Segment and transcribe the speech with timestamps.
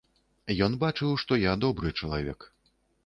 [0.67, 2.39] Ён бачыў, што я добры чалавек.